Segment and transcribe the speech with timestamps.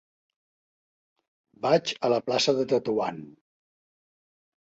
[1.65, 3.21] Vaig a la plaça de Tetuan.